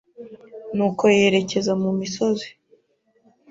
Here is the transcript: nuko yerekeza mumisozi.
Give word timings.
nuko 0.75 1.03
yerekeza 1.19 1.71
mumisozi. 1.81 2.47